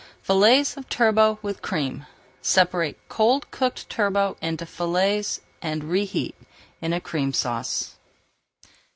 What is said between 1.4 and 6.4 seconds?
WITH CREAM Separate cold cooked turbot into fillets and reheat